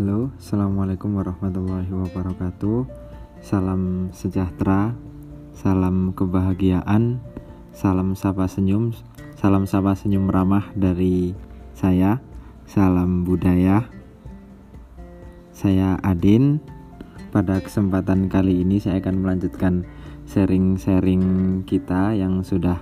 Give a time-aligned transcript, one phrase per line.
[0.00, 2.88] Halo, Assalamualaikum warahmatullahi wabarakatuh.
[3.44, 4.96] Salam sejahtera
[5.52, 7.20] Salam kebahagiaan
[7.76, 8.96] Salam sapa senyum
[9.36, 11.36] Salam sapa senyum ramah dari
[11.76, 12.16] saya.
[12.64, 13.92] Salam budaya.
[15.52, 16.64] Saya Adin.
[17.28, 19.84] Pada kesempatan kali ini saya akan melanjutkan
[20.24, 22.80] sharing-sharing kita yang sudah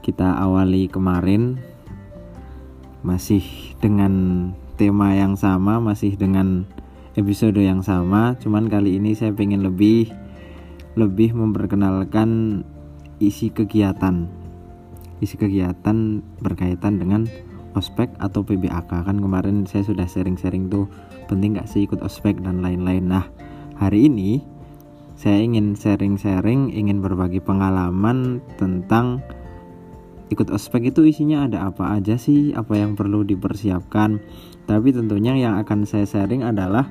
[0.00, 1.60] kita awali kemarin.
[3.04, 3.44] Masih
[3.84, 6.62] dengan tema yang sama masih dengan
[7.18, 8.38] episode yang sama.
[8.38, 10.08] Cuman kali ini saya pengen lebih
[10.94, 12.62] lebih memperkenalkan
[13.18, 14.30] isi kegiatan.
[15.18, 17.26] Isi kegiatan berkaitan dengan
[17.74, 20.86] ospek atau PBAK kan kemarin saya sudah sharing-sharing tuh
[21.26, 23.10] penting gak sih ikut ospek dan lain-lain.
[23.10, 23.26] Nah
[23.76, 24.42] hari ini
[25.18, 29.18] saya ingin sharing-sharing ingin berbagi pengalaman tentang
[30.28, 34.20] ikut ospek itu isinya ada apa aja sih, apa yang perlu dipersiapkan.
[34.68, 36.88] Tapi tentunya yang akan saya sharing adalah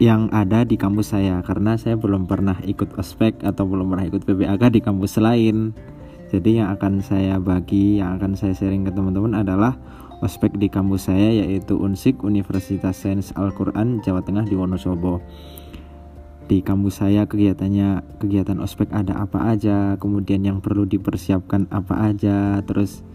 [0.00, 4.22] yang ada di kampus saya karena saya belum pernah ikut ospek atau belum pernah ikut
[4.24, 5.76] PBAK di kampus lain.
[6.32, 9.76] Jadi yang akan saya bagi, yang akan saya sharing ke teman-teman adalah
[10.24, 15.20] ospek di kampus saya yaitu Unsik Universitas Sains Al-Qur'an Jawa Tengah di Wonosobo
[16.50, 22.60] di kampus saya kegiatannya kegiatan ospek ada apa aja kemudian yang perlu dipersiapkan apa aja
[22.66, 23.06] terus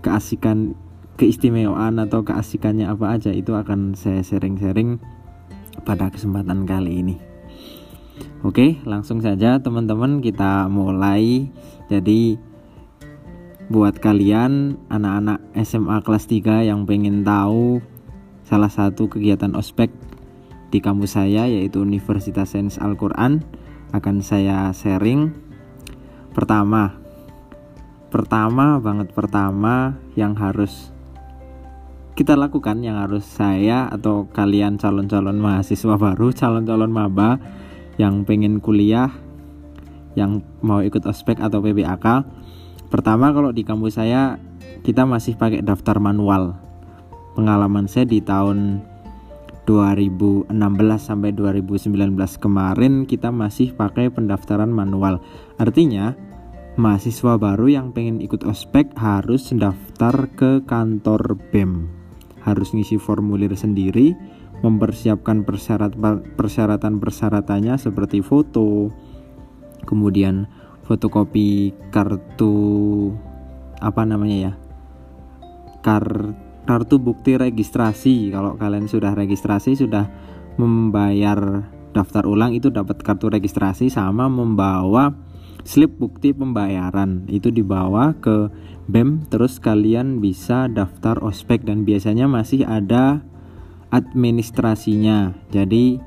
[0.00, 0.78] keasikan
[1.20, 4.96] keistimewaan atau keasikannya apa aja itu akan saya sharing-sharing
[5.84, 7.16] pada kesempatan kali ini.
[8.40, 11.52] Oke langsung saja teman-teman kita mulai.
[11.92, 12.40] Jadi
[13.68, 17.84] buat kalian anak-anak SMA kelas 3 yang pengen tahu
[18.48, 19.92] salah satu kegiatan ospek
[20.70, 23.42] di kampus saya yaitu Universitas Sains Al-Quran
[23.90, 25.34] akan saya sharing.
[26.30, 26.96] Pertama
[28.10, 30.90] pertama banget pertama yang harus
[32.18, 37.38] kita lakukan yang harus saya atau kalian calon-calon mahasiswa baru calon-calon maba
[38.02, 39.14] yang pengen kuliah
[40.18, 42.26] yang mau ikut ospek atau PBAK
[42.90, 44.42] pertama kalau di kampus saya
[44.80, 46.56] kita masih pakai daftar manual.
[47.36, 48.82] Pengalaman saya di tahun
[49.70, 50.50] 2016
[50.98, 51.94] sampai 2019
[52.42, 55.22] kemarin kita masih pakai pendaftaran manual.
[55.62, 56.18] Artinya,
[56.74, 61.86] mahasiswa baru yang pengen ikut ospek harus daftar ke kantor BEM.
[62.42, 64.18] Harus ngisi formulir sendiri,
[64.66, 65.46] mempersiapkan
[66.34, 68.90] persyaratan-persyaratannya seperti foto,
[69.86, 70.50] kemudian
[70.82, 73.14] fotokopi kartu
[73.78, 74.52] apa namanya ya?
[75.86, 78.32] Kartu kartu bukti registrasi.
[78.32, 80.08] Kalau kalian sudah registrasi sudah
[80.56, 85.10] membayar daftar ulang itu dapat kartu registrasi sama membawa
[85.64, 87.28] slip bukti pembayaran.
[87.28, 88.50] Itu dibawa ke
[88.90, 91.64] BEM terus kalian bisa daftar ospek.
[91.64, 93.22] Dan biasanya masih ada
[93.92, 95.34] administrasinya.
[95.52, 96.00] Jadi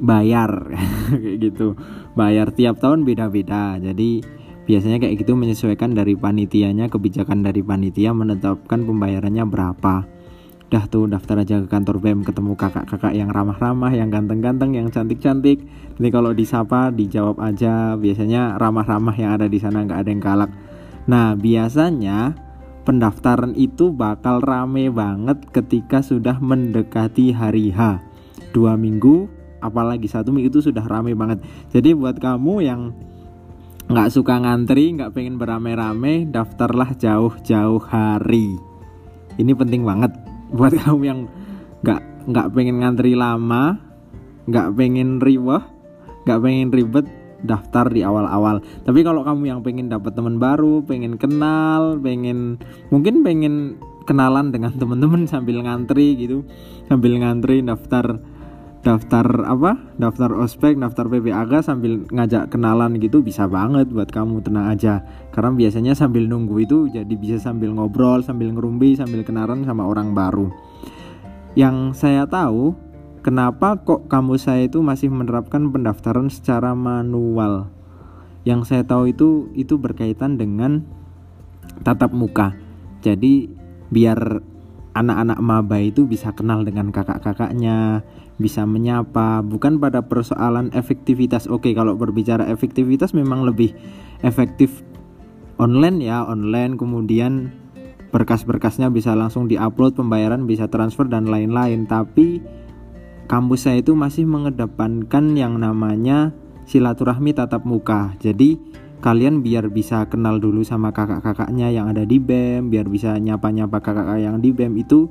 [0.00, 0.72] bayar.
[1.22, 1.74] Kayak gitu.
[2.14, 3.78] Bayar tiap tahun beda-beda.
[3.78, 4.37] Jadi
[4.68, 10.04] Biasanya kayak gitu menyesuaikan dari panitianya, kebijakan dari panitia menetapkan pembayarannya berapa.
[10.68, 15.64] Dah tuh daftar aja ke kantor BEM ketemu kakak-kakak yang ramah-ramah, yang ganteng-ganteng, yang cantik-cantik.
[15.96, 17.96] Nanti kalau disapa dijawab aja.
[17.96, 20.52] Biasanya ramah-ramah yang ada di sana nggak ada yang galak.
[21.08, 22.36] Nah biasanya
[22.84, 28.04] pendaftaran itu bakal rame banget ketika sudah mendekati hari H.
[28.52, 29.24] Dua minggu,
[29.64, 31.40] apalagi satu minggu itu sudah rame banget.
[31.72, 32.92] Jadi buat kamu yang
[33.88, 38.60] nggak suka ngantri nggak pengen beramai-ramai daftarlah jauh-jauh hari.
[39.40, 40.12] Ini penting banget
[40.52, 41.20] buat kamu yang
[41.80, 43.80] nggak nggak pengen ngantri lama
[44.48, 45.64] nggak pengen ribet
[46.28, 47.06] nggak pengen ribet
[47.40, 48.60] daftar di awal-awal.
[48.84, 52.60] Tapi kalau kamu yang pengen dapat teman baru pengen kenal pengen
[52.92, 56.44] mungkin pengen kenalan dengan teman-teman sambil ngantri gitu
[56.92, 58.20] sambil ngantri daftar
[58.86, 59.76] daftar apa?
[59.98, 65.02] Daftar ospek daftar PPAG sambil ngajak kenalan gitu bisa banget buat kamu tenang aja.
[65.34, 70.14] Karena biasanya sambil nunggu itu jadi bisa sambil ngobrol sambil ngerumbi sambil kenalan sama orang
[70.14, 70.50] baru.
[71.58, 72.76] Yang saya tahu
[73.26, 77.70] kenapa kok kamu saya itu masih menerapkan pendaftaran secara manual?
[78.46, 80.86] Yang saya tahu itu itu berkaitan dengan
[81.82, 82.54] tatap muka.
[83.02, 83.50] Jadi
[83.88, 84.40] biar
[84.98, 88.02] anak-anak maba itu bisa kenal dengan kakak-kakaknya
[88.42, 89.46] bisa menyapa.
[89.46, 91.46] Bukan pada persoalan efektivitas.
[91.46, 93.74] Oke kalau berbicara efektivitas memang lebih
[94.26, 94.82] efektif
[95.62, 96.74] online ya online.
[96.74, 97.54] Kemudian
[98.10, 101.86] berkas-berkasnya bisa langsung diupload pembayaran bisa transfer dan lain-lain.
[101.86, 102.42] Tapi
[103.30, 106.34] kampus saya itu masih mengedepankan yang namanya
[106.66, 108.18] silaturahmi tatap muka.
[108.18, 108.58] Jadi
[108.98, 114.22] kalian biar bisa kenal dulu sama kakak-kakaknya yang ada di BEM biar bisa nyapa-nyapa kakak-kakak
[114.22, 115.06] yang di BEM itu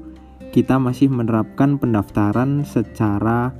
[0.52, 3.52] kita masih menerapkan pendaftaran secara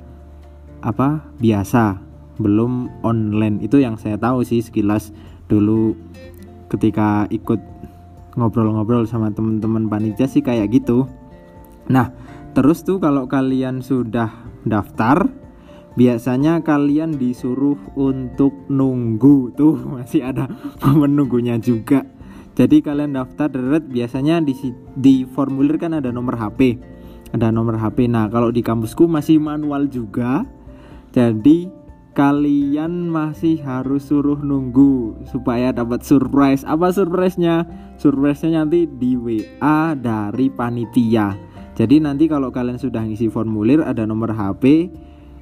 [0.84, 2.00] apa biasa.
[2.38, 3.66] Belum online.
[3.66, 5.10] Itu yang saya tahu sih sekilas
[5.50, 5.98] dulu
[6.70, 7.60] ketika ikut
[8.38, 11.10] ngobrol-ngobrol sama teman-teman panitia sih kayak gitu.
[11.90, 12.14] Nah
[12.54, 14.30] terus tuh kalau kalian sudah
[14.68, 15.47] daftar
[15.98, 20.46] biasanya kalian disuruh untuk nunggu tuh masih ada
[20.86, 22.06] menunggunya juga.
[22.58, 24.54] Jadi kalian daftar deret biasanya di
[24.98, 26.78] di formulir kan ada nomor HP
[27.36, 30.48] ada nomor HP nah kalau di kampusku masih manual juga.
[31.12, 31.68] Jadi
[32.14, 36.66] kalian masih harus suruh nunggu supaya dapat surprise.
[36.66, 37.66] Apa surprise-nya?
[37.98, 41.38] Surprise-nya nanti di WA dari panitia.
[41.78, 44.90] Jadi nanti kalau kalian sudah ngisi formulir ada nomor HP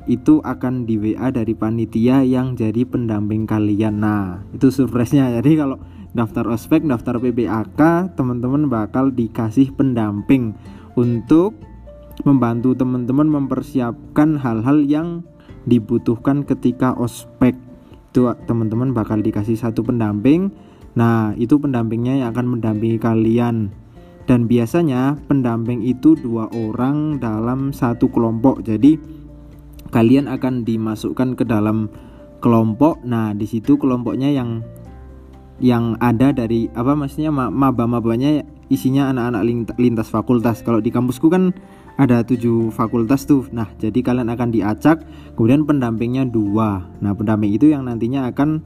[0.05, 5.77] itu akan di WA dari panitia yang jadi pendamping kalian nah itu surprise-nya jadi kalau
[6.15, 10.55] daftar ospek, daftar PBAK, teman-teman bakal dikasih pendamping
[10.95, 11.59] untuk
[12.23, 15.27] membantu teman-teman mempersiapkan hal-hal yang
[15.67, 17.59] dibutuhkan ketika ospek.
[18.15, 20.55] Itu teman-teman bakal dikasih satu pendamping.
[20.95, 23.75] Nah, itu pendampingnya yang akan mendampingi kalian.
[24.23, 28.63] Dan biasanya pendamping itu dua orang dalam satu kelompok.
[28.63, 28.95] Jadi
[29.89, 31.89] kalian akan dimasukkan ke dalam
[32.39, 33.01] kelompok.
[33.05, 34.61] Nah, di situ kelompoknya yang
[35.55, 40.61] yang ada dari apa maksudnya maba-mabanya isinya anak-anak lintas fakultas.
[40.65, 41.55] Kalau di kampusku kan
[41.95, 43.47] ada tujuh fakultas tuh.
[43.55, 45.07] Nah, jadi kalian akan diacak,
[45.39, 46.83] kemudian pendampingnya dua.
[46.99, 48.59] Nah, pendamping itu yang nantinya akan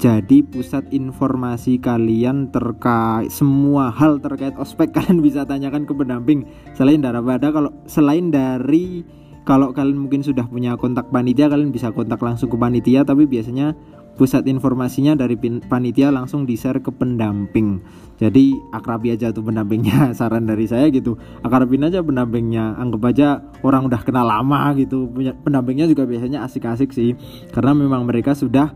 [0.00, 6.48] jadi pusat informasi kalian terkait semua hal terkait ospek kalian bisa tanyakan ke pendamping.
[6.72, 9.04] Selain daripada kalau selain dari
[9.42, 13.74] kalau kalian mungkin sudah punya kontak panitia kalian bisa kontak langsung ke panitia tapi biasanya
[14.14, 15.34] pusat informasinya dari
[15.66, 17.80] panitia langsung di-share ke pendamping.
[18.20, 20.12] Jadi akrabi aja tuh pendampingnya.
[20.18, 21.16] Saran dari saya gitu.
[21.42, 22.76] Akrabin aja pendampingnya.
[22.78, 23.28] Anggap aja
[23.64, 25.08] orang udah kenal lama gitu.
[25.42, 27.16] Pendampingnya juga biasanya asik-asik sih.
[27.50, 28.70] Karena memang mereka sudah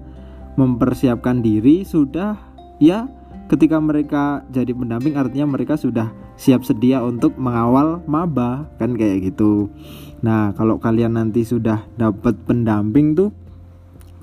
[0.56, 2.34] mempersiapkan diri, sudah
[2.80, 3.06] ya
[3.46, 9.70] ketika mereka jadi pendamping artinya mereka sudah siap sedia untuk mengawal maba kan kayak gitu.
[10.22, 13.30] Nah, kalau kalian nanti sudah dapat pendamping tuh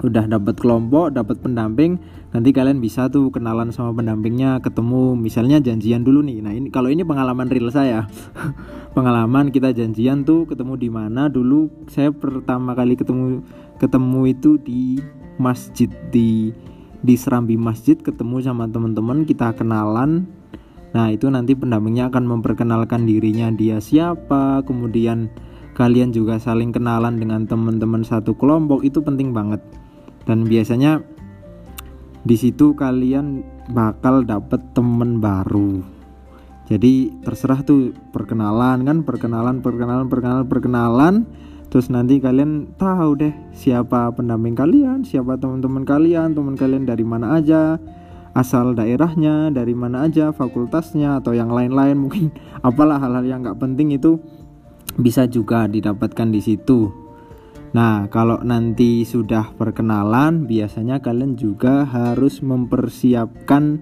[0.03, 1.95] udah dapat kelompok, dapat pendamping,
[2.35, 6.43] nanti kalian bisa tuh kenalan sama pendampingnya, ketemu misalnya janjian dulu nih.
[6.43, 8.09] Nah, ini kalau ini pengalaman real saya.
[8.93, 13.41] pengalaman kita janjian tuh ketemu di mana dulu saya pertama kali ketemu
[13.81, 15.01] ketemu itu di
[15.41, 16.53] masjid di
[17.03, 20.25] di Serambi Masjid ketemu sama teman-teman kita kenalan.
[20.95, 25.27] Nah, itu nanti pendampingnya akan memperkenalkan dirinya dia siapa, kemudian
[25.75, 29.59] kalian juga saling kenalan dengan teman-teman satu kelompok itu penting banget.
[30.23, 31.03] Dan biasanya
[32.23, 33.43] di situ kalian
[33.75, 35.83] bakal dapet temen baru.
[36.71, 41.15] Jadi terserah tuh perkenalan kan perkenalan perkenalan perkenalan perkenalan
[41.73, 47.41] terus nanti kalian tahu deh siapa pendamping kalian siapa teman-teman kalian teman kalian dari mana
[47.41, 47.81] aja
[48.37, 52.29] asal daerahnya dari mana aja fakultasnya atau yang lain-lain mungkin
[52.61, 54.21] apalah hal-hal yang nggak penting itu
[54.93, 56.93] bisa juga didapatkan di situ.
[57.73, 63.81] Nah, kalau nanti sudah perkenalan, biasanya kalian juga harus mempersiapkan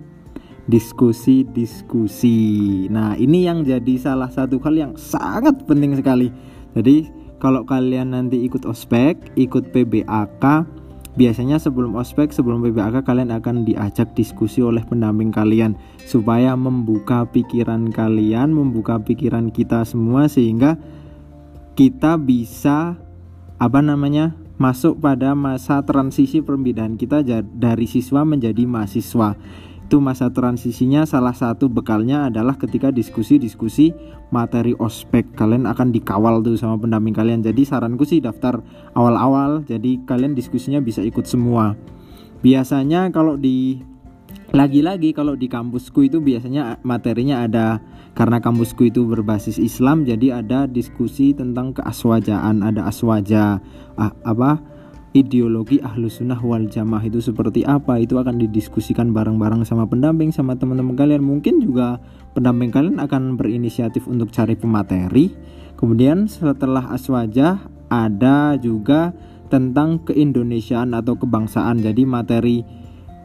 [0.72, 2.40] diskusi-diskusi.
[2.88, 6.32] Nah, ini yang jadi salah satu hal yang sangat penting sekali.
[6.72, 7.12] Jadi,
[7.42, 10.46] kalau kalian nanti ikut ospek, ikut PBAK,
[11.18, 15.74] biasanya sebelum ospek, sebelum PBAK kalian akan diajak diskusi oleh pendamping kalian
[16.06, 20.78] supaya membuka pikiran kalian, membuka pikiran kita semua sehingga
[21.74, 23.02] kita bisa
[23.58, 29.34] apa namanya masuk pada masa transisi perpindahan kita dari siswa menjadi mahasiswa
[29.92, 33.92] itu masa transisinya salah satu bekalnya adalah ketika diskusi-diskusi
[34.32, 35.36] materi ospek.
[35.36, 37.44] Kalian akan dikawal tuh sama pendamping kalian.
[37.44, 38.64] Jadi saranku sih daftar
[38.96, 41.76] awal-awal jadi kalian diskusinya bisa ikut semua.
[42.40, 43.84] Biasanya kalau di
[44.56, 47.84] lagi-lagi kalau di kampusku itu biasanya materinya ada.
[48.16, 53.60] Karena kampusku itu berbasis Islam jadi ada diskusi tentang keaswajaan ada aswaja
[54.00, 54.71] ah, apa
[55.12, 58.00] ideologi ahlu sunnah wal jamaah itu seperti apa?
[58.00, 61.24] Itu akan didiskusikan bareng-bareng sama pendamping sama teman-teman kalian.
[61.24, 62.00] Mungkin juga
[62.32, 65.36] pendamping kalian akan berinisiatif untuk cari pemateri.
[65.76, 67.60] Kemudian setelah aswaja
[67.92, 69.12] ada juga
[69.52, 71.84] tentang keindonesiaan atau kebangsaan.
[71.84, 72.64] Jadi materi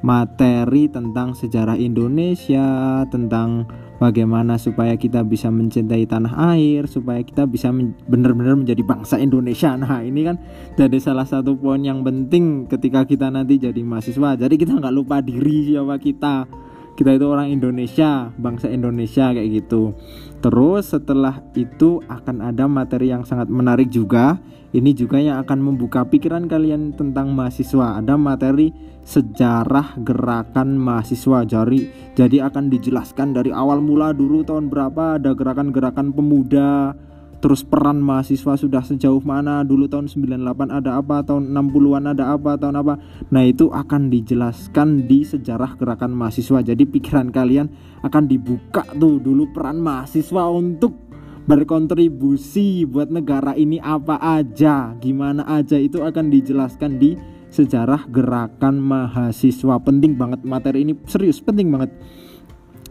[0.04, 3.64] materi tentang sejarah Indonesia tentang
[3.96, 7.72] bagaimana supaya kita bisa mencintai tanah air supaya kita bisa
[8.08, 9.72] benar-benar menjadi bangsa Indonesia.
[9.76, 10.36] Nah ini kan
[10.76, 14.36] jadi salah satu poin yang penting ketika kita nanti jadi mahasiswa.
[14.36, 16.65] Jadi kita nggak lupa diri siapa kita
[16.96, 19.92] kita itu orang Indonesia bangsa Indonesia kayak gitu.
[20.40, 24.40] Terus setelah itu akan ada materi yang sangat menarik juga.
[24.72, 28.00] Ini juga yang akan membuka pikiran kalian tentang mahasiswa.
[28.00, 28.72] Ada materi
[29.06, 31.80] sejarah gerakan mahasiswa jadi
[32.18, 36.90] jadi akan dijelaskan dari awal mula dulu tahun berapa ada gerakan-gerakan pemuda
[37.38, 39.62] terus peran mahasiswa sudah sejauh mana?
[39.62, 41.22] Dulu tahun 98 ada apa?
[41.22, 42.56] Tahun 60-an ada apa?
[42.56, 42.94] Tahun apa?
[43.32, 46.64] Nah itu akan dijelaskan di sejarah gerakan mahasiswa.
[46.64, 47.68] Jadi pikiran kalian
[48.02, 51.06] akan dibuka tuh dulu peran mahasiswa untuk
[51.46, 55.78] berkontribusi buat negara ini apa aja gimana aja.
[55.78, 57.14] Itu akan dijelaskan di
[57.48, 59.78] sejarah gerakan mahasiswa.
[59.80, 61.94] Penting banget materi ini serius penting banget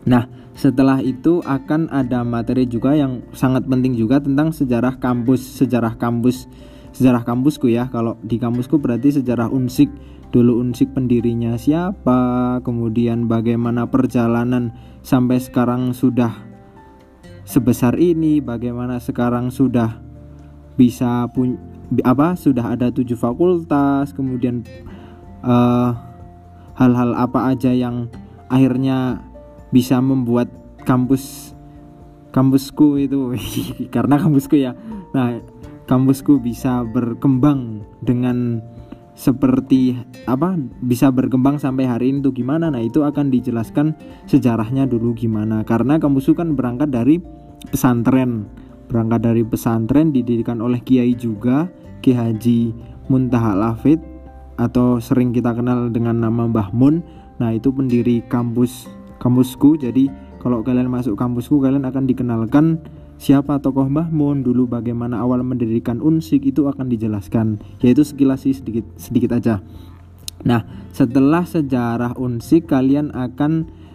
[0.06, 6.00] nah setelah itu akan ada materi juga yang sangat penting juga tentang sejarah kampus, sejarah
[6.00, 6.48] kampus,
[6.96, 7.92] sejarah kampusku ya.
[7.92, 9.92] Kalau di kampusku berarti sejarah Unsik.
[10.32, 14.72] Dulu Unsik pendirinya siapa, kemudian bagaimana perjalanan
[15.04, 16.32] sampai sekarang sudah
[17.44, 20.00] sebesar ini, bagaimana sekarang sudah
[20.76, 21.56] bisa pun
[22.04, 24.64] apa sudah ada tujuh fakultas, kemudian
[25.44, 25.90] eh,
[26.76, 28.12] hal-hal uh, apa aja yang
[28.52, 29.24] akhirnya
[29.70, 30.50] bisa membuat
[30.84, 31.56] kampus
[32.36, 33.34] kampusku itu.
[33.96, 34.76] Karena kampusku ya
[35.16, 35.40] nah
[35.88, 38.60] kampusku bisa berkembang dengan
[39.16, 39.96] seperti
[40.28, 42.68] apa bisa berkembang sampai hari ini tuh gimana.
[42.68, 43.96] Nah itu akan dijelaskan
[44.28, 45.64] sejarahnya dulu gimana.
[45.64, 47.24] Karena kampusku kan berangkat dari
[47.72, 48.52] pesantren.
[48.86, 51.72] Berangkat dari pesantren didirikan oleh kiai juga
[52.04, 52.76] Ki Haji
[53.10, 53.98] Muntaha Lafid
[54.56, 57.02] atau sering kita kenal dengan nama Mbah Mun.
[57.40, 58.88] Nah itu pendiri kampus
[59.22, 59.80] kampusku.
[59.80, 60.08] Jadi
[60.42, 62.66] kalau kalian masuk kampusku kalian akan dikenalkan
[63.16, 67.60] siapa tokoh Mbah Mun dulu bagaimana awal mendirikan Unsik itu akan dijelaskan.
[67.82, 69.64] Yaitu sekilas sih sedikit sedikit aja.
[70.46, 73.86] Nah setelah sejarah Unsik kalian akan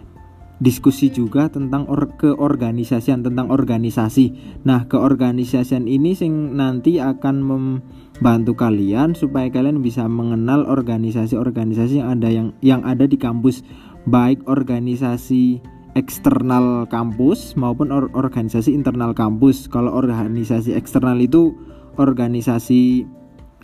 [0.61, 4.37] diskusi juga tentang or keorganisasian tentang organisasi.
[4.61, 12.29] Nah, keorganisasian ini sing nanti akan membantu kalian supaya kalian bisa mengenal organisasi-organisasi yang ada
[12.29, 13.65] yang yang ada di kampus
[14.07, 15.61] baik organisasi
[15.93, 19.67] eksternal kampus maupun or organisasi internal kampus.
[19.67, 21.51] Kalau organisasi eksternal itu
[21.99, 23.03] organisasi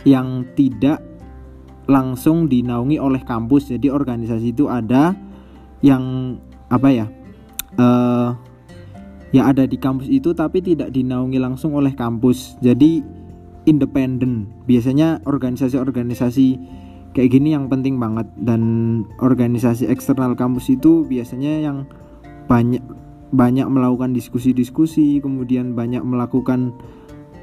[0.03, 1.01] yang tidak
[1.87, 3.71] langsung dinaungi oleh kampus.
[3.71, 5.15] Jadi organisasi itu ada
[5.79, 6.35] yang
[6.67, 7.07] apa ya?
[7.77, 8.35] Uh,
[9.31, 12.59] ya ada di kampus itu tapi tidak dinaungi langsung oleh kampus.
[12.59, 13.01] Jadi
[13.67, 14.47] independen.
[14.67, 16.47] Biasanya organisasi-organisasi
[17.17, 18.29] kayak gini yang penting banget.
[18.37, 18.61] Dan
[19.17, 21.89] organisasi eksternal kampus itu biasanya yang
[22.45, 22.85] banyak
[23.33, 26.71] banyak melakukan diskusi-diskusi kemudian banyak melakukan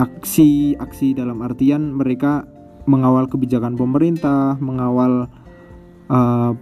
[0.00, 2.48] aksi-aksi dalam artian mereka
[2.88, 5.28] mengawal kebijakan pemerintah mengawal
[6.08, 6.52] uh,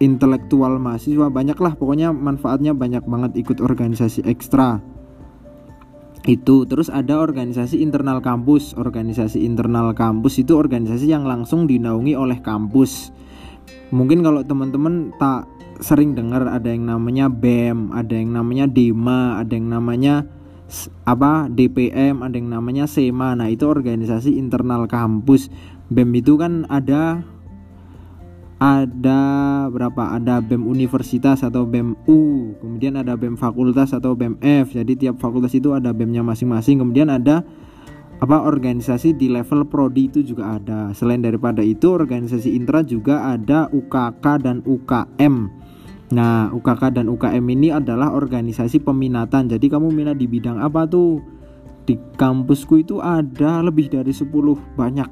[0.00, 1.76] intelektual mahasiswa banyaklah.
[1.76, 4.80] Pokoknya manfaatnya banyak banget ikut organisasi ekstra
[6.28, 8.76] itu terus ada organisasi internal kampus.
[8.76, 13.12] Organisasi internal kampus itu organisasi yang langsung dinaungi oleh kampus.
[13.90, 15.48] Mungkin kalau teman-teman tak
[15.80, 20.28] sering dengar ada yang namanya BEM ada yang namanya DEMA ada yang namanya
[21.08, 25.48] apa DPM ada yang namanya SEMA nah itu organisasi internal kampus.
[25.90, 27.24] BEM itu kan ada
[28.60, 29.20] ada
[29.72, 30.20] berapa?
[30.20, 34.76] Ada BEM universitas atau BEM U kemudian ada BEM fakultas atau BEM F.
[34.76, 36.84] Jadi tiap fakultas itu ada BEM-nya masing-masing.
[36.84, 37.40] Kemudian ada
[38.20, 40.92] apa organisasi di level prodi itu juga ada.
[40.92, 45.58] Selain daripada itu organisasi intra juga ada UKK dan UKM
[46.10, 49.46] nah UKK dan UKM ini adalah organisasi peminatan.
[49.46, 51.22] Jadi kamu minat di bidang apa tuh?
[51.86, 54.26] Di kampusku itu ada lebih dari 10
[54.74, 55.06] banyak.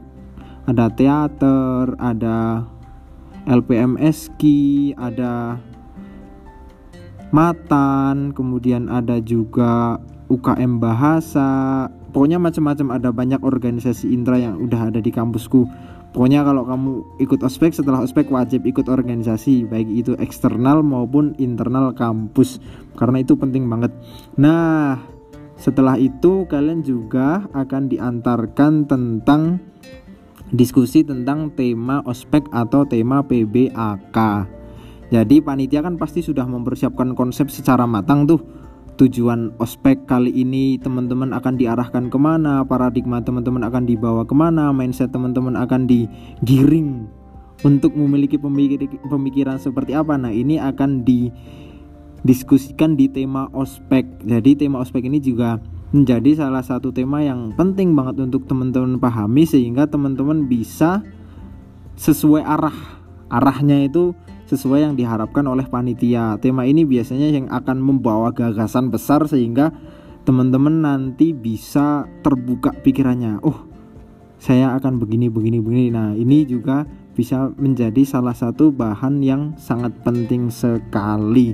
[0.67, 2.67] Ada teater ada
[3.49, 4.43] LPMSK,
[5.01, 5.57] ada
[7.33, 9.97] Matan, kemudian ada juga
[10.29, 11.89] UKM Bahasa.
[12.13, 15.65] Pokoknya macam-macam ada banyak organisasi intra yang udah ada di kampusku.
[16.09, 21.93] Pokoknya kalau kamu ikut ospek setelah ospek wajib ikut organisasi baik itu eksternal maupun internal
[21.93, 22.65] kampus
[22.97, 23.93] karena itu penting banget.
[24.41, 24.97] Nah,
[25.61, 29.61] setelah itu kalian juga akan diantarkan tentang
[30.53, 34.19] diskusi tentang tema ospek atau tema PBAK.
[35.09, 38.41] Jadi panitia kan pasti sudah mempersiapkan konsep secara matang tuh.
[38.99, 44.75] Tujuan ospek kali ini teman-teman akan diarahkan ke mana paradigma teman-teman akan dibawa ke mana
[44.75, 47.07] mindset teman-teman akan digiring
[47.63, 48.35] untuk memiliki
[49.07, 50.19] pemikiran seperti apa.
[50.19, 54.03] Nah ini akan didiskusikan di tema ospek.
[54.27, 59.49] Jadi tema ospek ini juga menjadi salah satu tema yang penting banget untuk teman-teman pahami
[59.49, 61.01] sehingga teman-teman bisa
[61.97, 62.77] sesuai arah
[63.29, 64.13] arahnya itu
[64.49, 66.41] sesuai yang diharapkan oleh panitia.
[66.41, 69.73] Tema ini biasanya yang akan membawa gagasan besar sehingga
[70.25, 73.45] teman-teman nanti bisa terbuka pikirannya.
[73.45, 73.69] Oh,
[74.41, 75.87] saya akan begini begini begini.
[75.93, 81.53] Nah, ini juga bisa menjadi salah satu bahan yang sangat penting sekali.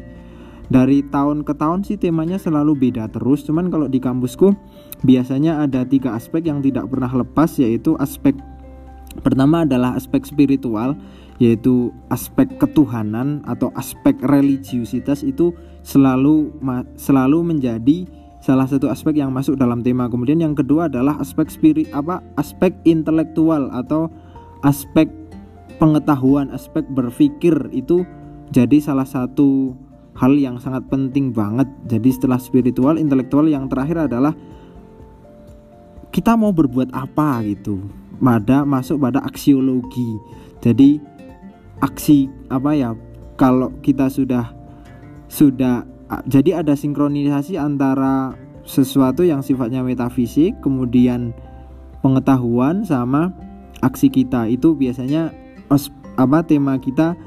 [0.73, 4.57] Dari tahun ke tahun sih temanya selalu beda terus, cuman kalau di kampusku
[5.05, 8.33] biasanya ada tiga aspek yang tidak pernah lepas yaitu aspek
[9.21, 10.97] pertama adalah aspek spiritual
[11.43, 15.53] yaitu aspek ketuhanan atau aspek religiusitas itu
[15.85, 16.55] selalu
[16.97, 18.09] selalu menjadi
[18.45, 20.07] salah satu aspek yang masuk dalam tema.
[20.09, 22.21] Kemudian yang kedua adalah aspek spirit apa?
[22.37, 24.13] aspek intelektual atau
[24.63, 25.09] aspek
[25.81, 28.05] pengetahuan, aspek berpikir itu
[28.53, 29.75] jadi salah satu
[30.15, 31.67] hal yang sangat penting banget.
[31.91, 34.33] Jadi setelah spiritual, intelektual yang terakhir adalah
[36.15, 37.83] kita mau berbuat apa gitu.
[38.23, 40.17] Pada masuk pada aksiologi.
[40.63, 41.03] Jadi
[41.83, 42.95] aksi apa ya?
[43.35, 44.55] Kalau kita sudah
[45.27, 45.83] sudah
[46.31, 51.35] jadi ada sinkronisasi antara sesuatu yang sifatnya metafisik kemudian
[52.01, 53.35] pengetahuan sama
[53.83, 55.35] aksi kita itu biasanya
[56.17, 57.19] apa tema kita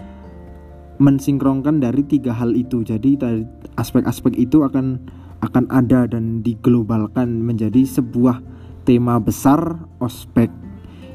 [0.97, 2.81] mensinkronkan dari tiga hal itu.
[2.81, 3.17] Jadi
[3.77, 5.01] aspek-aspek itu akan
[5.45, 8.41] akan ada dan diglobalkan menjadi sebuah
[8.87, 10.49] tema besar ospek.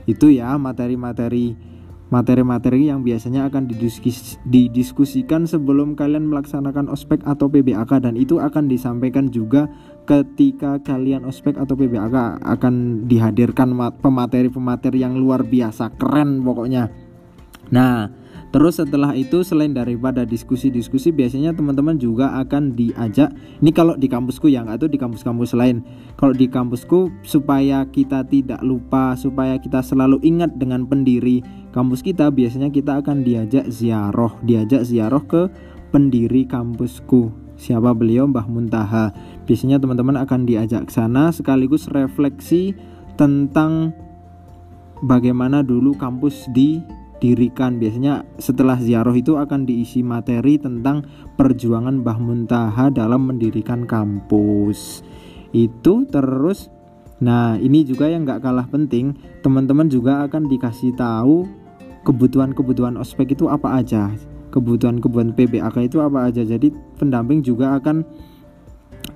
[0.06, 1.72] Itu ya materi-materi
[2.12, 8.68] materi-materi yang biasanya akan didiskus didiskusikan sebelum kalian melaksanakan ospek atau PBAK dan itu akan
[8.68, 9.64] disampaikan juga
[10.04, 13.72] ketika kalian ospek atau PBAK akan dihadirkan
[14.04, 15.96] pemateri-pemateri yang luar biasa.
[15.96, 16.92] Keren pokoknya.
[17.72, 18.21] Nah
[18.52, 23.32] Terus setelah itu selain daripada diskusi-diskusi biasanya teman-teman juga akan diajak
[23.64, 25.80] ini kalau di kampusku yang atau di kampus-kampus lain.
[26.20, 31.40] Kalau di kampusku supaya kita tidak lupa, supaya kita selalu ingat dengan pendiri
[31.72, 35.48] kampus kita biasanya kita akan diajak ziarah, diajak ziarah ke
[35.88, 37.32] pendiri kampusku.
[37.56, 39.16] Siapa beliau Mbah Muntaha.
[39.48, 42.76] Biasanya teman-teman akan diajak ke sana sekaligus refleksi
[43.16, 43.96] tentang
[45.00, 46.84] bagaimana dulu kampus di
[47.22, 47.78] didirikan.
[47.78, 51.06] Biasanya setelah ziarah itu akan diisi materi tentang
[51.38, 55.06] perjuangan Mbah Muntaha dalam mendirikan kampus.
[55.54, 56.66] Itu terus.
[57.22, 59.14] Nah ini juga yang gak kalah penting.
[59.46, 61.46] Teman-teman juga akan dikasih tahu
[62.02, 64.10] kebutuhan-kebutuhan ospek itu apa aja.
[64.50, 66.42] Kebutuhan-kebutuhan PBAK itu apa aja.
[66.42, 68.02] Jadi pendamping juga akan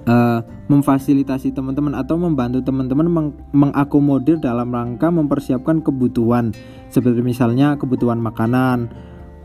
[0.07, 6.55] uh, memfasilitasi teman-teman atau membantu teman-teman meng mengakomodir dalam rangka mempersiapkan kebutuhan.
[6.89, 8.91] Seperti misalnya kebutuhan makanan.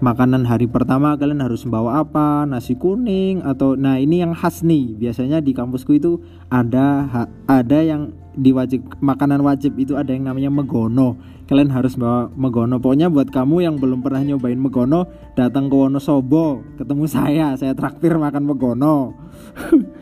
[0.01, 2.49] Makanan hari pertama kalian harus membawa apa?
[2.49, 4.97] Nasi kuning atau nah ini yang khas nih.
[4.97, 6.17] Biasanya di kampusku itu
[6.49, 7.05] ada
[7.45, 11.21] ada yang diwajib makanan wajib itu ada yang namanya megono.
[11.45, 12.81] Kalian harus bawa megono.
[12.81, 15.05] Pokoknya buat kamu yang belum pernah nyobain megono
[15.37, 17.53] datang ke Wonosobo ketemu saya.
[17.53, 19.13] Saya traktir makan megono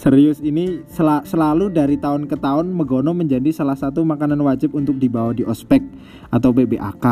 [0.00, 4.96] Serius ini sel selalu dari tahun ke tahun megono menjadi salah satu makanan wajib untuk
[4.96, 5.84] dibawa di ospek
[6.32, 7.04] atau PBAK.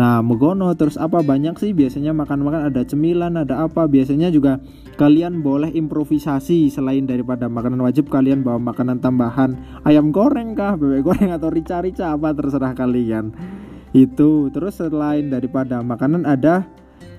[0.00, 3.84] Nah, megono terus apa banyak sih biasanya makan-makan ada cemilan, ada apa.
[3.84, 4.64] Biasanya juga
[4.96, 9.52] kalian boleh improvisasi selain daripada makanan wajib kalian bawa makanan tambahan
[9.84, 13.36] ayam goreng kah, bebek goreng atau rica-rica apa terserah kalian.
[13.92, 16.64] Itu terus selain daripada makanan ada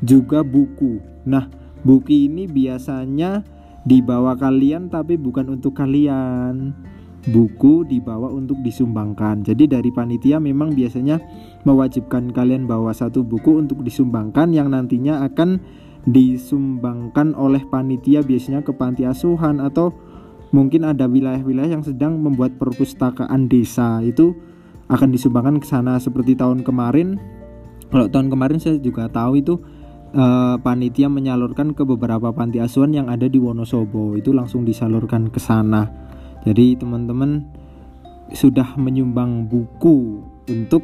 [0.02, 0.98] juga buku.
[1.30, 1.46] Nah,
[1.86, 3.57] buku ini biasanya
[3.88, 6.76] dibawa kalian tapi bukan untuk kalian.
[7.28, 9.44] Buku dibawa untuk disumbangkan.
[9.44, 11.20] Jadi dari panitia memang biasanya
[11.68, 15.60] mewajibkan kalian bawa satu buku untuk disumbangkan yang nantinya akan
[16.08, 19.92] disumbangkan oleh panitia biasanya ke panti asuhan atau
[20.56, 24.00] mungkin ada wilayah-wilayah yang sedang membuat perpustakaan desa.
[24.00, 24.40] Itu
[24.88, 26.00] akan disumbangkan ke sana.
[26.00, 27.20] Seperti tahun kemarin
[27.92, 29.60] kalau tahun kemarin saya juga tahu itu
[30.18, 34.18] uh, panitia menyalurkan ke beberapa panti asuhan yang ada di Wonosobo.
[34.18, 35.88] Itu langsung disalurkan ke sana.
[36.44, 37.46] Jadi teman-teman
[38.34, 40.84] sudah menyumbang buku untuk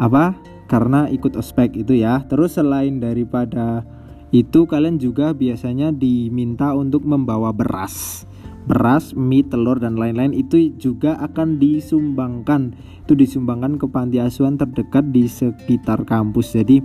[0.00, 0.38] apa
[0.70, 2.22] karena ikut ospek itu ya.
[2.30, 3.84] Terus selain daripada
[4.32, 8.24] itu kalian juga biasanya diminta untuk membawa beras.
[8.62, 12.78] Beras, mie, telur dan lain-lain itu juga akan disumbangkan.
[13.02, 16.54] Itu disumbangkan ke panti asuhan terdekat di sekitar kampus.
[16.54, 16.78] Jadi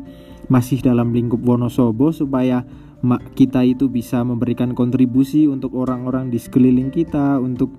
[0.48, 2.64] masih dalam lingkup Wonosobo supaya
[3.38, 7.70] kita itu bisa memberikan kontribusi untuk orang-orang di sekeliling kita, untuk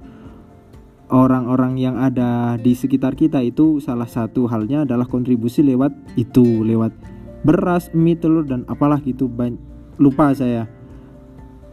[1.11, 6.92] orang-orang yang ada di sekitar kita itu salah satu halnya adalah kontribusi lewat itu, lewat
[7.42, 9.26] beras, mie, telur dan apalah gitu.
[9.98, 10.70] Lupa saya.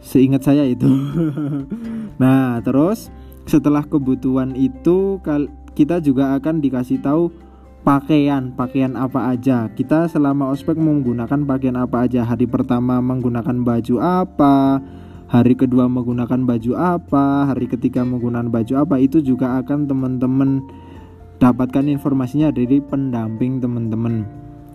[0.02, 0.86] Seingat saya itu.
[2.22, 3.14] nah, terus
[3.46, 5.22] setelah kebutuhan itu
[5.76, 7.30] kita juga akan dikasih tahu
[7.86, 9.70] pakaian pakaian apa aja?
[9.70, 12.26] Kita selama ospek menggunakan pakaian apa aja?
[12.26, 14.82] Hari pertama menggunakan baju apa?
[15.30, 17.46] Hari kedua menggunakan baju apa?
[17.46, 18.98] Hari ketiga menggunakan baju apa?
[18.98, 20.66] Itu juga akan teman-teman
[21.38, 24.26] dapatkan informasinya dari pendamping teman-teman.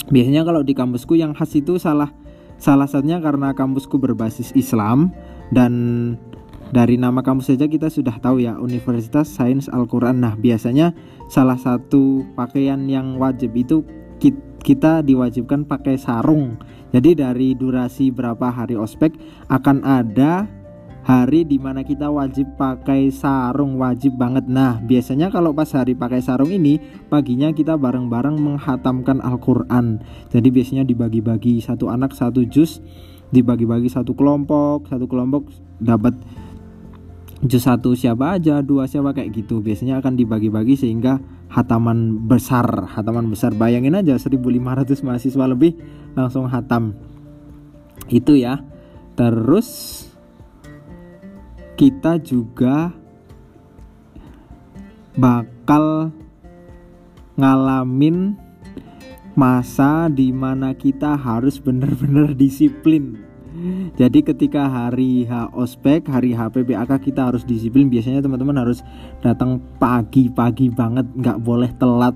[0.08, 2.16] Biasanya kalau di kampusku yang khas itu salah
[2.56, 5.12] salah satunya karena kampusku berbasis Islam
[5.52, 5.74] dan
[6.72, 10.24] dari nama kampus saja kita sudah tahu ya Universitas Sains Al-Quran.
[10.24, 10.96] Nah biasanya
[11.28, 13.84] salah satu pakaian yang wajib itu
[14.62, 16.56] kita diwajibkan pakai sarung.
[16.96, 19.12] Jadi dari durasi berapa hari ospek
[19.52, 20.48] akan ada
[21.02, 24.48] hari di mana kita wajib pakai sarung wajib banget.
[24.48, 26.80] Nah biasanya kalau pas hari pakai sarung ini
[27.12, 30.00] paginya kita bareng-bareng menghatamkan Al-Quran.
[30.32, 32.80] Jadi biasanya dibagi-bagi satu anak satu jus
[33.32, 35.48] dibagi-bagi satu kelompok satu kelompok
[35.80, 36.14] dapat
[37.42, 39.62] juz satu siapa aja dua siapa kayak gitu.
[39.62, 41.18] Biasanya akan dibagi-bagi sehingga
[41.50, 43.54] hataman besar hataman besar.
[43.58, 45.78] Bayangin aja 1500 mahasiswa lebih
[46.14, 46.94] langsung hatam.
[48.10, 48.62] Itu ya.
[49.18, 49.68] Terus
[51.76, 52.94] kita juga
[55.18, 56.14] bakal
[57.36, 58.38] ngalamin
[59.34, 63.31] masa di mana kita harus benar-benar disiplin
[64.00, 67.92] jadi ketika hari H ospek, hari H PPAK kita harus disiplin.
[67.92, 68.80] Biasanya teman-teman harus
[69.20, 72.16] datang pagi-pagi banget, nggak boleh telat.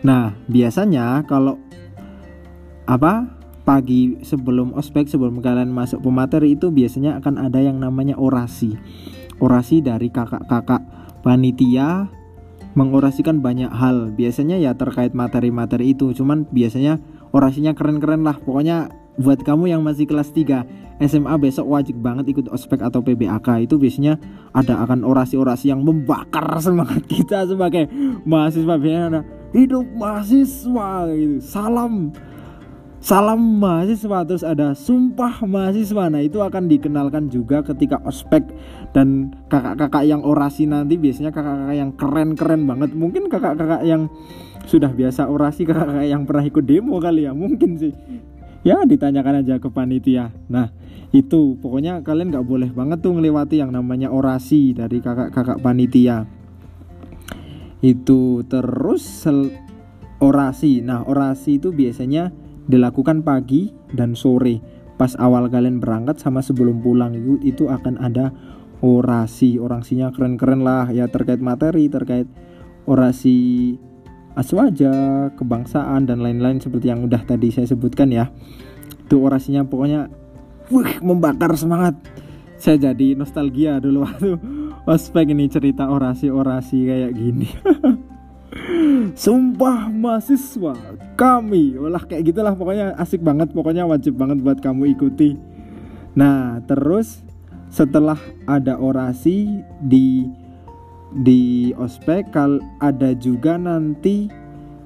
[0.00, 1.60] Nah biasanya kalau
[2.88, 3.28] apa
[3.68, 8.80] pagi sebelum ospek sebelum kalian masuk pemateri itu biasanya akan ada yang namanya orasi.
[9.40, 10.80] Orasi dari kakak-kakak
[11.20, 12.08] panitia
[12.74, 14.12] mengorasikan banyak hal.
[14.16, 16.16] Biasanya ya terkait materi-materi itu.
[16.16, 16.98] Cuman biasanya
[17.30, 18.36] orasinya keren-keren lah.
[18.40, 23.64] Pokoknya buat kamu yang masih kelas 3 SMA besok wajib banget ikut ospek atau PBAK
[23.64, 24.20] itu biasanya
[24.52, 27.88] ada akan orasi-orasi yang membakar semangat kita sebagai
[28.28, 28.76] mahasiswa.
[28.76, 29.20] Biasanya ada
[29.56, 31.40] hidup mahasiswa gitu.
[31.40, 32.12] Salam
[33.00, 34.28] salam mahasiswa.
[34.28, 36.12] Terus ada sumpah mahasiswa.
[36.12, 38.44] Nah itu akan dikenalkan juga ketika ospek.
[38.92, 42.92] Dan kakak-kakak yang orasi nanti biasanya kakak-kakak yang keren-keren banget.
[42.92, 44.12] Mungkin kakak-kakak yang
[44.68, 47.32] sudah biasa orasi kakak-kakak yang pernah ikut demo kali ya.
[47.32, 47.92] Mungkin sih
[48.66, 50.32] ya ditanyakan aja ke panitia.
[50.52, 50.68] Nah
[51.10, 56.28] itu pokoknya kalian nggak boleh banget tuh melewati yang namanya orasi dari kakak-kakak panitia.
[57.80, 59.50] Itu terus sel
[60.20, 60.84] orasi.
[60.84, 62.30] Nah orasi itu biasanya
[62.68, 64.60] dilakukan pagi dan sore.
[65.00, 68.30] Pas awal kalian berangkat sama sebelum pulang itu itu akan ada
[68.84, 69.56] orasi.
[69.56, 72.28] Orasinya keren-keren lah ya terkait materi terkait
[72.84, 73.74] orasi
[74.38, 78.30] aswaja, kebangsaan dan lain-lain seperti yang udah tadi saya sebutkan ya.
[79.06, 80.10] Itu orasinya pokoknya
[80.70, 81.98] wih membakar semangat.
[82.60, 84.36] Saya jadi nostalgia dulu waktu
[84.84, 87.48] ospek ini cerita orasi-orasi kayak gini.
[89.14, 90.74] Sumpah mahasiswa
[91.14, 95.38] kami Olah kayak gitulah pokoknya asik banget Pokoknya wajib banget buat kamu ikuti
[96.18, 97.22] Nah terus
[97.70, 98.18] setelah
[98.50, 100.26] ada orasi di
[101.14, 104.30] di ospek kal ada juga nanti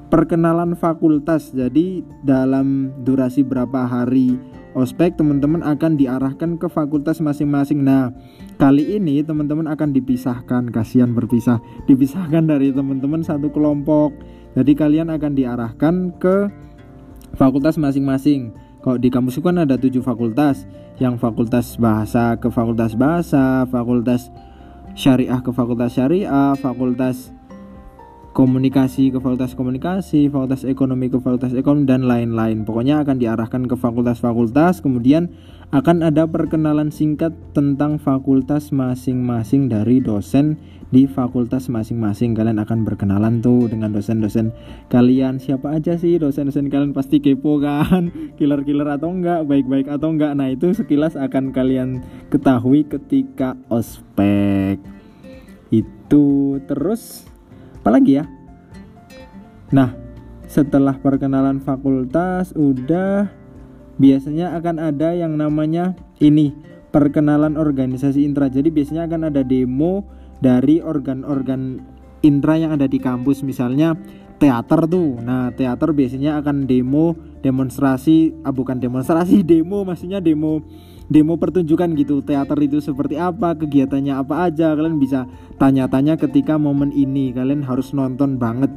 [0.08, 1.52] perkenalan fakultas.
[1.52, 4.38] Jadi dalam durasi berapa hari
[4.74, 7.82] ospek teman-teman akan diarahkan ke fakultas masing-masing.
[7.84, 8.14] Nah
[8.56, 10.70] kali ini teman-teman akan dipisahkan.
[10.70, 11.58] Kasihan berpisah.
[11.90, 14.14] Dipisahkan dari teman-teman satu kelompok.
[14.54, 16.46] Jadi kalian akan diarahkan ke
[17.34, 18.54] fakultas masing-masing.
[18.84, 20.62] Kalau di kampus kan ada tujuh fakultas.
[20.94, 24.30] Yang fakultas bahasa ke fakultas bahasa fakultas
[24.94, 27.35] syariah ke fakultas syariah, fakultas
[28.35, 32.66] komunikasi ke fakultas komunikasi, fakultas ekonomi ke fakultas ekonomi dan lain-lain.
[32.66, 35.31] Pokoknya akan diarahkan ke fakultas-fakultas, kemudian
[35.70, 40.59] akan ada perkenalan singkat tentang fakultas masing-masing dari dosen
[40.90, 42.35] di fakultas masing-masing.
[42.35, 44.51] Kalian akan berkenalan tuh dengan dosen-dosen
[44.90, 45.38] kalian.
[45.38, 48.11] Siapa aja sih dosen-dosen kalian pasti kepo kan?
[48.38, 50.35] Killer-killer atau enggak, baik-baik atau enggak.
[50.35, 52.03] Nah, itu sekilas akan kalian
[52.35, 54.83] ketahui ketika ospek.
[55.70, 57.34] Itu terus
[57.85, 58.25] apalagi ya?
[59.77, 59.92] Nah
[60.49, 63.29] setelah perkenalan fakultas udah.
[63.94, 66.57] Biasanya akan ada yang namanya ini
[66.90, 68.51] perkenalan organisasi intra.
[68.51, 70.03] Jadi biasanya akan ada demo
[70.40, 71.79] dari organ-organ
[72.25, 73.44] intra yang ada di kampus.
[73.47, 73.94] Misalnya
[74.40, 75.20] teater tuh.
[75.23, 78.35] Nah teater biasanya akan demo demonstrasi.
[78.42, 79.85] Ah, bukan demonstrasi demo.
[79.87, 80.64] Maksudnya demo
[81.12, 85.28] demo pertunjukan gitu teater itu seperti apa kegiatannya apa aja kalian bisa
[85.60, 88.72] tanya-tanya ketika momen ini kalian harus nonton banget.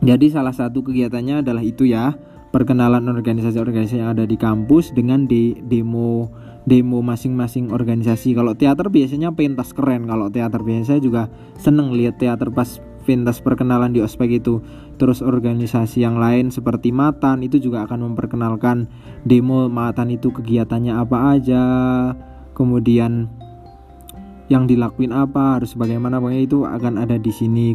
[0.00, 2.16] Jadi salah satu kegiatannya adalah itu ya
[2.50, 6.32] perkenalan organisasi-organisasi yang ada di kampus dengan de demo
[6.64, 8.34] demo masing-masing organisasi.
[8.34, 11.22] Kalau teater biasanya pentas keren kalau teater biasanya juga
[11.60, 14.60] seneng lihat teater pas pentas perkenalan di ospek itu.
[15.00, 18.88] Terus organisasi yang lain seperti Matan itu juga akan memperkenalkan
[19.24, 21.64] demo Matan itu kegiatannya apa aja
[22.52, 23.32] kemudian
[24.50, 27.72] yang dilakuin apa harus bagaimana pokoknya itu akan ada di sini.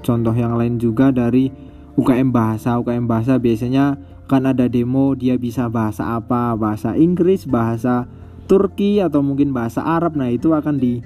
[0.00, 1.52] Contoh yang lain juga dari
[1.94, 2.80] UKM bahasa.
[2.80, 8.08] UKM bahasa biasanya kan ada demo dia bisa bahasa apa bahasa Inggris bahasa
[8.48, 10.16] Turki atau mungkin bahasa Arab.
[10.16, 11.04] Nah itu akan di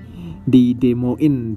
[0.49, 1.53] di demoin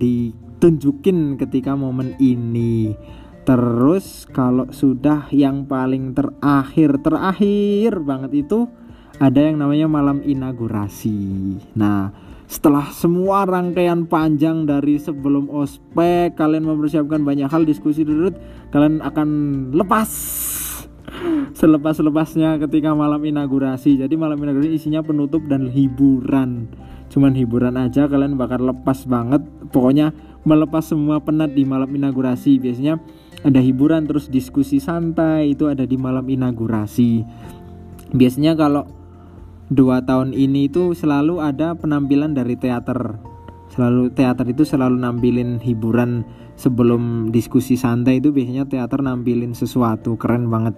[0.61, 2.93] ditunjukin ketika momen ini.
[3.41, 8.69] Terus kalau sudah yang paling terakhir terakhir banget itu
[9.17, 11.57] ada yang namanya malam inaugurasi.
[11.73, 12.13] Nah
[12.45, 18.29] setelah semua rangkaian panjang dari sebelum ospek kalian mempersiapkan banyak hal diskusi dulu
[18.69, 19.29] kalian akan
[19.73, 20.13] lepas.
[21.57, 23.97] Selepas-lepasnya ketika malam inaugurasi.
[23.97, 26.69] Jadi malam inaugurasi isinya penutup dan hiburan.
[27.11, 29.43] Cuman hiburan aja kalian bakal lepas banget.
[29.73, 32.57] Pokoknya melepas semua penat di malam inaugurasi.
[32.57, 32.97] Biasanya
[33.41, 37.25] ada hiburan terus diskusi santai itu ada di malam inaugurasi.
[38.11, 38.85] Biasanya kalau
[39.71, 43.17] dua tahun ini itu selalu ada penampilan dari teater.
[43.71, 46.27] Selalu teater itu selalu nampilin hiburan
[46.59, 50.19] sebelum diskusi santai itu biasanya teater nampilin sesuatu.
[50.19, 50.75] Keren banget.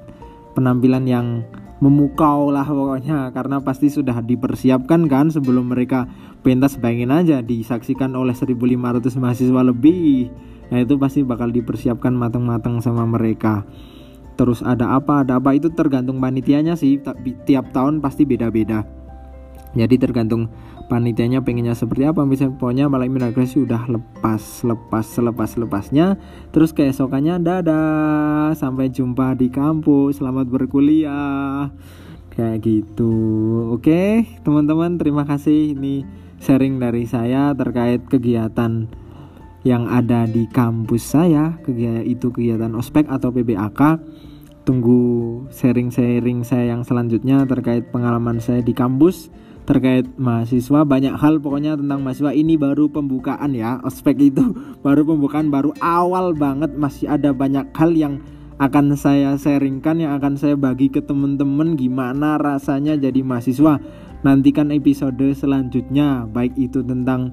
[0.54, 1.42] Penampilan yang
[1.84, 6.08] memukau lah pokoknya karena pasti sudah dipersiapkan kan sebelum mereka
[6.40, 10.32] pentas bayangin aja disaksikan oleh 1500 mahasiswa lebih.
[10.72, 13.68] Nah itu pasti bakal dipersiapkan matang-matang sama mereka.
[14.40, 15.52] Terus ada apa ada apa?
[15.52, 17.04] Itu tergantung panitianya sih
[17.44, 19.03] tiap tahun pasti beda-beda
[19.74, 20.54] jadi tergantung
[20.86, 22.22] panitianya pengennya seperti apa.
[22.30, 26.22] Misalnya pokoknya malam inaugurasi udah lepas lepas selepas lepasnya.
[26.54, 31.74] Terus keesokannya dadah sampai jumpa di kampus selamat berkuliah.
[32.34, 33.14] Kayak gitu.
[33.74, 35.74] Oke teman-teman terima kasih.
[35.74, 36.06] Ini
[36.38, 38.86] sharing dari saya terkait kegiatan
[39.66, 41.58] yang ada di kampus saya.
[41.66, 43.82] Kegiatan itu kegiatan ospek atau PBAK
[44.64, 49.28] tunggu sharing-sharing saya yang selanjutnya terkait pengalaman saya di kampus
[49.64, 50.84] terkait mahasiswa.
[50.84, 52.32] Banyak hal pokoknya tentang mahasiswa.
[52.36, 54.56] Ini baru pembukaan ya ospek itu.
[54.86, 56.76] Baru pembukaan baru awal banget.
[56.76, 58.20] Masih ada banyak hal yang
[58.60, 61.80] akan saya sharingkan yang akan saya bagi ke temen-temen.
[61.80, 63.80] Gimana rasanya jadi mahasiswa?
[64.28, 66.28] Nantikan episode selanjutnya.
[66.28, 67.32] Baik itu tentang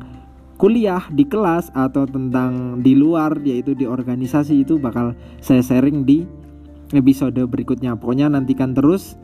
[0.60, 4.62] kuliah di kelas atau tentang di luar yaitu di organisasi.
[4.62, 6.22] Itu bakal saya sharing di
[6.94, 7.98] episode berikutnya.
[7.98, 9.18] Pokoknya nantikan terus.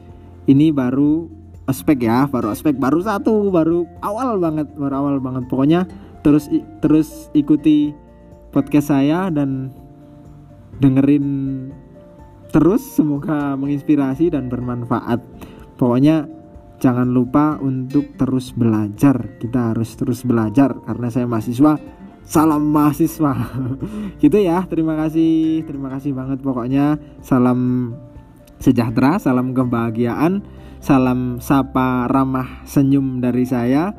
[0.46, 1.26] Ini baru
[1.66, 5.44] ospek ya baru ospek baru satu baru awal banget baru awal banget.
[5.50, 5.86] Pokoknya
[6.22, 6.50] terus
[6.82, 7.94] terus ikuti
[8.54, 9.70] podcast saya dan
[10.78, 11.26] dengerin
[12.54, 15.20] terus semoga menginspirasi dan bermanfaat.
[15.76, 16.24] Pokoknya
[16.78, 21.76] jangan lupa untuk terus belajar kita harus terus belajar karena saya mahasiswa
[22.22, 23.34] salam mahasiswa.
[24.22, 26.98] Gitu ya terima kasih terima kasih banget pokoknya.
[27.20, 27.92] Salam
[28.56, 30.40] sejahtera salam kebahagiaan
[30.86, 33.90] salam sapa ramah senyum dari saya.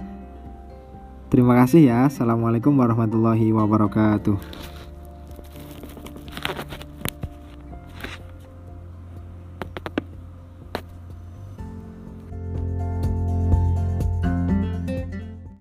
[1.28, 2.08] Terima kasih ya.
[2.08, 4.77] Assalamualaikum warahmatullahi wabarakatuh